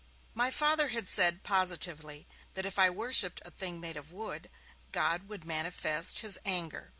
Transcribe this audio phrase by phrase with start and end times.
[0.33, 4.49] My Father had said, positively, that if I worshipped a thing made of wood,
[4.91, 6.89] God would manifest his anger.